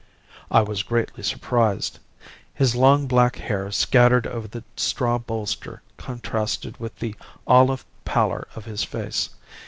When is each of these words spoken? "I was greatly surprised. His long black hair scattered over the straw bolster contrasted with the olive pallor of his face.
"I 0.49 0.61
was 0.63 0.81
greatly 0.81 1.21
surprised. 1.21 1.99
His 2.55 2.75
long 2.75 3.05
black 3.05 3.35
hair 3.35 3.69
scattered 3.69 4.25
over 4.25 4.47
the 4.47 4.63
straw 4.75 5.19
bolster 5.19 5.83
contrasted 5.97 6.79
with 6.79 6.97
the 6.97 7.13
olive 7.45 7.85
pallor 8.03 8.47
of 8.55 8.65
his 8.65 8.83
face. 8.83 9.29